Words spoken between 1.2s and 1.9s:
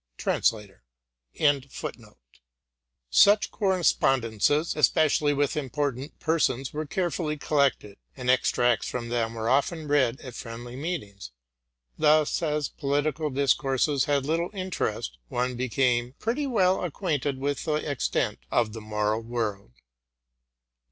TO MY LIFE.